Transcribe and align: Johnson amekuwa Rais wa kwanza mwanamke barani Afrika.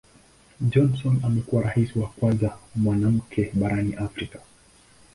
Johnson 0.59 1.19
amekuwa 1.23 1.61
Rais 1.63 1.95
wa 1.95 2.07
kwanza 2.07 2.57
mwanamke 2.75 3.51
barani 3.53 3.93
Afrika. 3.95 4.39